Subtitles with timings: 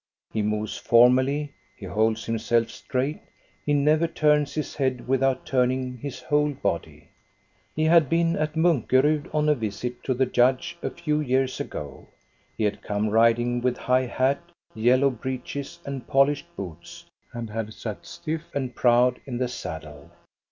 [0.33, 3.19] He moves formally, he holds himself straight,
[3.63, 7.09] he never turns his head without turning his whole body.
[7.75, 12.07] He had been at Munkerud on a visit to the judge a few years ago.
[12.57, 14.41] 'He had come riding with high hat,
[14.73, 20.09] yellow breeches, and polished boots, and had sat stiff and proud in the saddle.